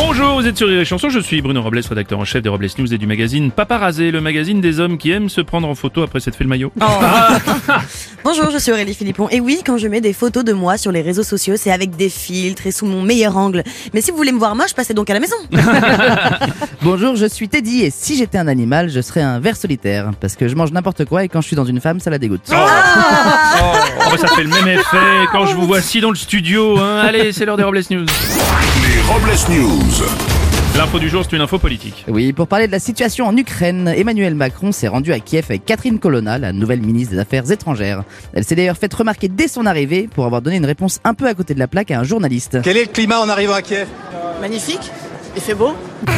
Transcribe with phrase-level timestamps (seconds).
[0.00, 2.48] Bonjour, vous êtes sur Rire et Chanson, je suis Bruno Robles, rédacteur en chef des
[2.48, 5.74] Robles News et du magazine Paparazzi, le magazine des hommes qui aiment se prendre en
[5.74, 6.72] photo après s'être fait le maillot.
[8.24, 9.28] Bonjour, je suis Aurélie Philippon.
[9.30, 11.96] Et oui, quand je mets des photos de moi sur les réseaux sociaux, c'est avec
[11.96, 13.64] des filtres et sous mon meilleur angle.
[13.92, 15.36] Mais si vous voulez me voir moche, passez donc à la maison.
[16.80, 20.12] Bonjour, je suis Teddy et si j'étais un animal, je serais un ver solitaire.
[20.20, 22.18] Parce que je mange n'importe quoi et quand je suis dans une femme, ça la
[22.18, 22.42] dégoûte.
[22.50, 26.78] Oh, bah, ça fait le même effet quand je vous vois si dans le studio.
[26.78, 27.00] hein.
[27.04, 28.06] Allez, c'est l'heure des Robles News.
[28.06, 30.04] Les Robles News.
[30.76, 32.04] L'info du jour, c'est une info politique.
[32.06, 35.64] Oui, pour parler de la situation en Ukraine, Emmanuel Macron s'est rendu à Kiev avec
[35.64, 38.04] Catherine Colonna, la nouvelle ministre des Affaires étrangères.
[38.34, 41.26] Elle s'est d'ailleurs fait remarquer dès son arrivée pour avoir donné une réponse un peu
[41.26, 42.58] à côté de la plaque à un journaliste.
[42.62, 43.88] Quel est le climat en arrivant à Kiev?
[44.40, 44.92] Magnifique.
[45.36, 45.74] Il fait beau.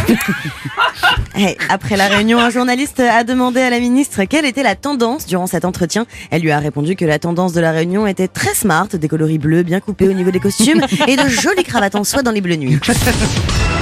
[1.68, 5.46] Après la réunion, un journaliste a demandé à la ministre quelle était la tendance durant
[5.46, 6.06] cet entretien.
[6.30, 9.38] Elle lui a répondu que la tendance de la réunion était très smart, des coloris
[9.38, 12.40] bleus bien coupés au niveau des costumes et de jolies cravates en soie dans les
[12.40, 12.78] bleus nuits.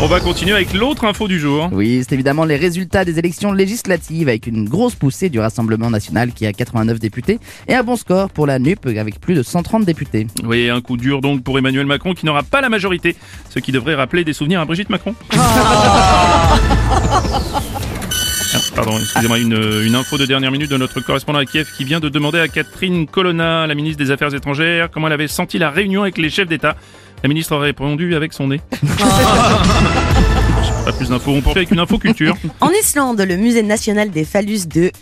[0.00, 1.70] On va continuer avec l'autre info du jour.
[1.72, 6.32] Oui, c'est évidemment les résultats des élections législatives avec une grosse poussée du Rassemblement national
[6.32, 9.84] qui a 89 députés et un bon score pour la NUP avec plus de 130
[9.84, 10.26] députés.
[10.44, 13.16] Oui, un coup dur donc pour Emmanuel Macron qui n'aura pas la majorité,
[13.50, 15.14] ce qui devrait rappeler des souvenirs à Brigitte Macron.
[15.32, 16.58] Ah,
[18.74, 22.00] Pardon, excusez-moi, une, une info de dernière minute de notre correspondant à Kiev qui vient
[22.00, 25.70] de demander à Catherine Colonna, la ministre des Affaires étrangères, comment elle avait senti la
[25.70, 26.76] réunion avec les chefs d'État.
[27.24, 28.60] La ministre aurait répondu avec son nez.
[30.84, 32.36] Pas plus d'infos, on poursuit avec une info culture.
[32.60, 34.92] En Islande, le musée national des phallus de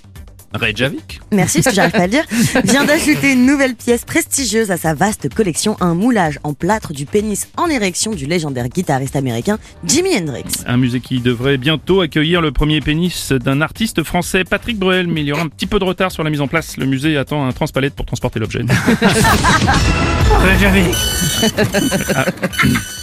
[0.55, 1.21] Reykjavik.
[1.33, 2.25] Merci, parce que j'arrive pas à le dire,
[2.65, 7.07] vient d'ajouter une nouvelle pièce prestigieuse à sa vaste collection, un moulage en plâtre du
[7.07, 10.45] pénis en érection du légendaire guitariste américain Jimi Hendrix.
[10.67, 15.23] Un musée qui devrait bientôt accueillir le premier pénis d'un artiste français, Patrick Bruel, mais
[15.23, 16.77] il y aura un petit peu de retard sur la mise en place.
[16.77, 18.61] Le musée attend un transpalette pour transporter l'objet.
[22.15, 22.25] Ah,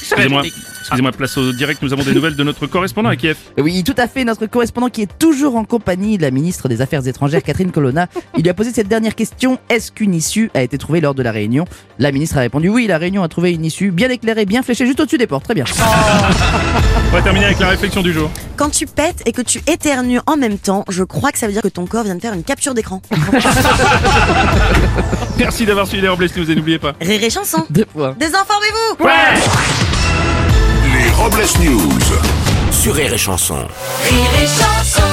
[0.01, 0.43] Excusez-moi.
[0.79, 3.37] Excusez-moi, place au direct, nous avons des nouvelles de notre correspondant à Kiev.
[3.59, 6.81] Oui, tout à fait, notre correspondant qui est toujours en compagnie de la ministre des
[6.81, 10.61] Affaires étrangères Catherine Colonna, il lui a posé cette dernière question, est-ce qu'une issue a
[10.63, 11.65] été trouvée lors de la réunion?
[11.99, 14.85] La ministre a répondu oui, la réunion a trouvé une issue bien éclairée, bien fléchée
[14.87, 15.65] juste au-dessus des portes, très bien.
[17.09, 18.31] On va terminer avec la réflexion du jour.
[18.59, 21.53] Quand tu pètes et que tu éternues en même temps, je crois que ça veut
[21.53, 23.01] dire que ton corps vient de faire une capture d'écran.
[25.37, 26.93] Merci d'avoir suivi les Robles News et n'oubliez pas.
[26.99, 27.65] Rire et chanson.
[27.69, 28.17] Deux points.
[28.19, 29.05] Désinformez-vous
[30.93, 31.99] Les Robles News.
[32.73, 33.65] Sur Rire et Chanson.
[34.09, 35.08] Rire et chanson